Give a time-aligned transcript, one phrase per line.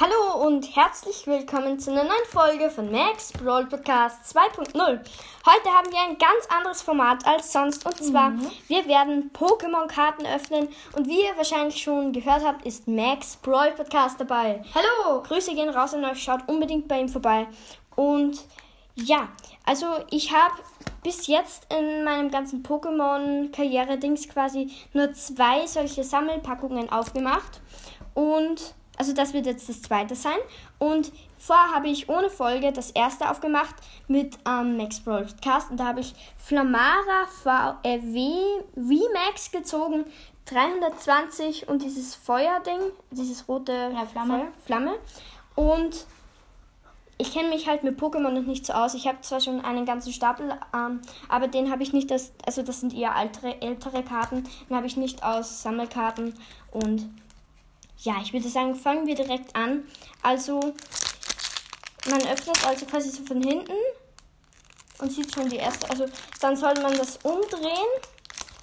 [0.00, 4.74] Hallo und herzlich willkommen zu einer neuen Folge von Max Brawl Podcast 2.0.
[4.76, 8.50] Heute haben wir ein ganz anderes Format als sonst und zwar Mhm.
[8.66, 14.18] wir werden Pokémon-Karten öffnen und wie ihr wahrscheinlich schon gehört habt, ist Max Brawl Podcast
[14.20, 14.64] dabei.
[14.74, 15.22] Hallo!
[15.22, 17.46] Grüße gehen raus an euch, schaut unbedingt bei ihm vorbei.
[17.94, 18.40] Und
[18.96, 19.28] ja,
[19.64, 20.54] also ich habe
[21.04, 27.60] bis jetzt in meinem ganzen Pokémon-Karriere-Dings quasi nur zwei solche Sammelpackungen aufgemacht.
[28.14, 30.38] Und also das wird jetzt das zweite sein.
[30.78, 33.74] Und vorher habe ich ohne Folge das erste aufgemacht
[34.08, 35.70] mit ähm, Max Broadcast.
[35.70, 40.04] Und da habe ich Flamara v, äh, v, VMAX gezogen.
[40.46, 42.80] 320 und dieses Feuerding,
[43.10, 44.38] dieses rote Ja, Flamme.
[44.38, 44.94] Feuer, Flamme.
[45.54, 46.06] Und
[47.16, 48.94] ich kenne mich halt mit Pokémon noch nicht so aus.
[48.94, 52.62] Ich habe zwar schon einen ganzen Stapel, ähm, aber den habe ich nicht aus, also
[52.62, 56.34] das sind eher ältere, ältere Karten, den habe ich nicht aus Sammelkarten.
[56.72, 57.08] Und
[57.98, 59.86] ja, ich würde sagen, fangen wir direkt an.
[60.22, 60.60] Also,
[62.08, 63.72] man öffnet also quasi so von hinten
[64.98, 66.06] und sieht schon die erste, also
[66.40, 67.88] dann soll man das umdrehen.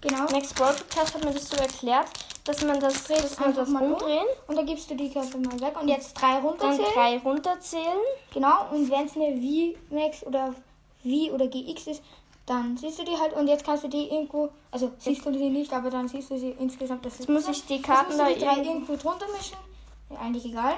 [0.00, 0.30] Genau.
[0.30, 2.08] Max Broadcast hat mir das so erklärt,
[2.44, 3.92] dass man das, dass man das mal um.
[3.94, 5.80] umdrehen, Und da gibst du die Karte mal weg.
[5.80, 6.92] Und jetzt drei dann runterzählen.
[6.92, 8.00] drei runterzählen.
[8.34, 8.68] Genau.
[8.70, 10.54] Und wenn es eine V-Max oder
[11.02, 12.02] V oder GX ist,
[12.46, 13.32] dann siehst du die halt.
[13.34, 16.38] Und jetzt kannst du die irgendwo, also siehst du die nicht, aber dann siehst du
[16.38, 17.04] sie insgesamt.
[17.06, 19.56] Das Jetzt muss ich die Karten da die drei irgendwo- drunter mischen.
[20.10, 20.74] Ja, eigentlich egal.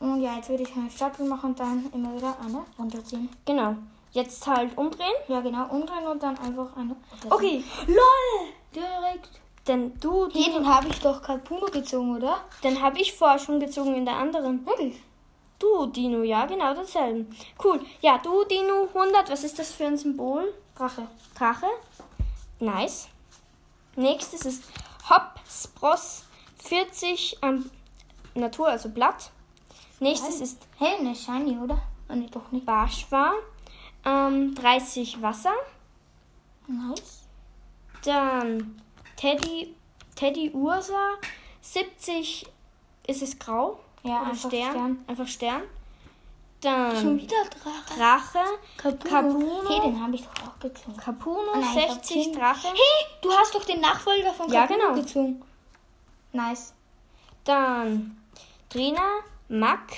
[0.00, 3.28] Und ja, jetzt würde ich einen Stapel machen und dann immer wieder eine runterziehen.
[3.44, 3.76] Genau.
[4.12, 5.14] Jetzt halt umdrehen.
[5.28, 5.66] Ja, genau.
[5.70, 6.94] Umdrehen und dann einfach eine.
[7.30, 7.64] Okay.
[7.86, 8.48] LOL!
[8.74, 9.40] Direkt.
[9.66, 12.36] Denn du, Dino, den habe ich doch Kapuno gezogen, oder?
[12.62, 14.64] den habe ich vorher schon gezogen in der anderen.
[14.66, 14.96] Wirklich?
[15.64, 17.26] Du, Dino, ja, genau dasselbe.
[17.62, 17.80] Cool.
[18.02, 19.30] Ja, du, Dino, 100.
[19.30, 20.52] Was ist das für ein Symbol?
[20.76, 21.08] Rache.
[21.34, 21.66] Drache.
[22.60, 23.08] Nice.
[23.96, 24.64] Nächstes ist
[25.08, 26.24] Hop Spross
[26.58, 27.70] 40 ähm,
[28.34, 29.30] Natur, also Blatt.
[30.00, 31.80] Nächstes ist Hey, eine Shiny, oder?
[32.08, 32.66] Ah, nee, doch nicht.
[32.66, 33.32] Barschwa.
[34.04, 35.54] Ähm, 30 Wasser.
[36.66, 37.22] Nice.
[38.04, 38.82] Dann
[39.16, 39.74] Teddy,
[40.14, 41.14] Teddy Ursa.
[41.62, 42.46] 70
[43.06, 43.80] ist es grau.
[44.04, 44.70] Ja, Oder einfach Stern.
[44.70, 45.04] Stern.
[45.06, 45.62] Einfach Stern.
[46.62, 47.98] Schon Dann wieder Drache.
[47.98, 48.38] Drache.
[48.78, 49.10] Kapuno.
[49.10, 49.68] Kapuno.
[49.68, 50.96] Hey, den habe ich doch auch gezogen.
[50.96, 51.40] Capuno.
[51.52, 52.32] Ah, nein, ich hab 60 zehn.
[52.32, 52.68] Drache.
[52.68, 55.00] Hey, du hast doch den Nachfolger von Ja, Kapuno genau.
[55.00, 55.42] gezogen.
[56.32, 56.72] Nice.
[57.44, 58.16] Dann
[58.70, 59.02] Trina,
[59.48, 59.92] Mac,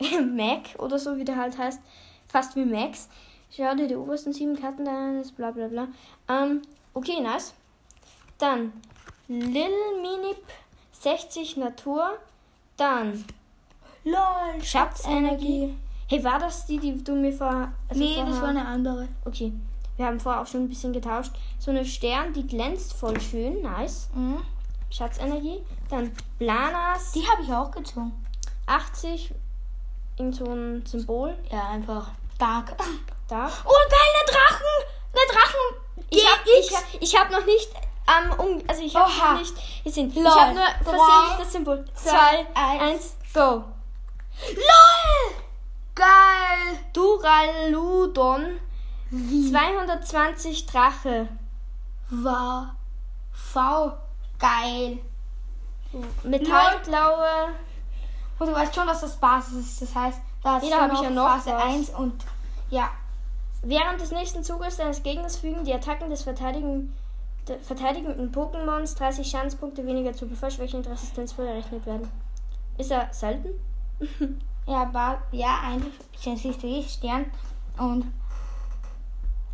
[0.24, 1.80] Mac oder so wie der halt heißt.
[2.26, 3.08] Fast wie Max.
[3.56, 5.86] Schau dir die obersten sieben Karten deines bla bla bla.
[6.28, 6.62] Ähm,
[6.94, 7.54] okay, nice.
[8.38, 8.72] Dann
[9.28, 9.70] Lil
[10.02, 10.42] Minip
[10.92, 12.18] 60 Natur.
[12.76, 13.24] Dann
[14.04, 15.76] LOL, Schatzenergie.
[16.08, 17.72] Hey, war das die, die du mir vor.
[17.88, 19.08] Also Nee, das vorher- war eine andere.
[19.24, 19.52] Okay.
[19.96, 21.32] Wir haben vorher auch schon ein bisschen getauscht.
[21.58, 23.62] So eine Stern, die glänzt voll schön.
[23.62, 24.08] Nice.
[24.14, 24.38] Mhm.
[24.90, 25.62] Schatzenergie.
[25.88, 27.12] Dann Blanas.
[27.12, 28.12] Die habe ich auch gezogen.
[28.66, 29.32] 80.
[30.18, 31.36] Irgend so ein Symbol.
[31.50, 32.76] Ja, einfach stark.
[33.28, 33.46] Da.
[33.64, 34.66] Oh, geil, eine Drachen!
[35.12, 36.06] Eine Drachen!
[36.10, 37.68] Ich habe ich hab, ich hab noch nicht.
[38.08, 40.12] Ähm, um, also ich habe nicht gesehen.
[40.14, 40.24] Lol.
[40.24, 41.84] Ich habe nur versehentlich das Symbol.
[41.94, 42.82] zwei, 2, eins.
[42.82, 43.64] 1, go.
[44.54, 45.34] LOL!
[45.94, 46.78] Geil!
[46.92, 48.60] Duraludon.
[49.10, 51.28] 220 Drache.
[52.10, 52.76] War
[53.32, 53.92] V.
[54.38, 54.98] Geil.
[56.24, 57.48] Metallklaue.
[58.38, 59.82] Und du weißt schon, dass das Basis ist.
[59.82, 61.62] Das heißt, da ist Nee, da schon hab ich ja noch Phase was.
[61.62, 62.24] 1 und
[62.70, 62.90] ja.
[63.62, 66.92] Während des nächsten Zuges deines Gegners fügen die Attacken des Verteidigen, der
[67.62, 72.08] verteidigenden Pokémons 30 Schadenspunkte weniger zu, bevor Schwäche und Resistenz berechnet werden.
[72.78, 73.48] Ist er selten?
[74.68, 75.92] Ja, ba ja, eigentlich
[76.22, 77.26] jetzt siehst du eh Stern
[77.78, 78.12] und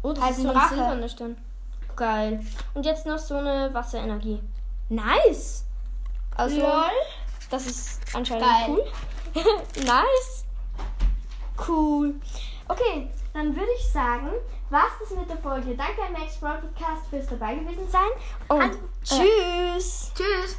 [0.02, 0.74] Oh, das Halt ist ein so ein Drache.
[0.74, 1.36] silberner Stern.
[1.94, 2.40] Geil.
[2.72, 4.40] Und jetzt noch so eine Wasserenergie.
[4.88, 5.66] Nice!
[6.34, 6.90] Also, LOL.
[7.50, 8.70] das ist anscheinend Geil.
[8.70, 8.84] cool.
[9.84, 10.44] nice!
[11.68, 12.14] Cool.
[12.68, 14.28] Okay, dann würde ich sagen,
[14.70, 15.74] war's das mit der Folge.
[15.74, 18.08] Danke an Max Broadcast fürs dabei gewesen sein.
[18.48, 20.12] Und An- tschüss!
[20.14, 20.56] Tschüss.